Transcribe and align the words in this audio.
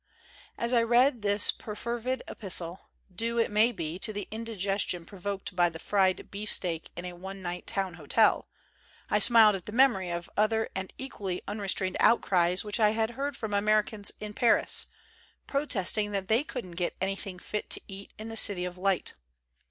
As 0.57 0.73
I 0.73 0.81
read 0.81 1.21
this 1.21 1.51
perfervid 1.51 2.23
epis 2.27 2.57
tle, 2.57 2.89
due, 3.15 3.37
it 3.37 3.51
may 3.51 3.71
be, 3.71 3.99
to 3.99 4.11
the 4.11 4.27
indigestion 4.31 5.05
provoked 5.05 5.55
by 5.55 5.69
the 5.69 5.77
fried 5.77 6.31
beefsteak 6.31 6.89
in 6.95 7.05
a 7.05 7.13
one 7.13 7.43
night 7.43 7.67
town 7.67 7.93
hotel, 7.93 8.47
I 9.11 9.19
smiled 9.19 9.53
at 9.55 9.67
the 9.67 9.71
memory 9.71 10.09
of 10.09 10.27
other 10.35 10.69
and 10.73 10.91
equally 10.97 11.43
unrestrained 11.47 11.97
outcries 11.99 12.63
which 12.63 12.79
I 12.79 12.93
had 12.93 13.11
heard 13.11 13.37
from 13.37 13.53
Americans 13.53 14.11
in 14.19 14.33
Paris, 14.33 14.87
protesting 15.45 16.13
that 16.13 16.29
they 16.29 16.43
couldn't 16.43 16.77
get 16.81 16.95
anything 16.99 17.37
fit 17.37 17.69
to 17.69 17.81
eat 17.87 18.11
in 18.17 18.27
the 18.29 18.35
City 18.37 18.65
of 18.65 18.79
Light. 18.79 19.13